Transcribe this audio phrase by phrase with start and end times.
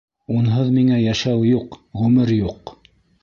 [0.35, 2.73] Унһыҙ миңә йәшәү юҡ, ғүмер юҡ!